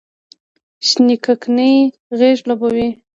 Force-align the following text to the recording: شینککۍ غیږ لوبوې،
شینککۍ 0.87 1.75
غیږ 2.17 2.37
لوبوې، 2.47 2.87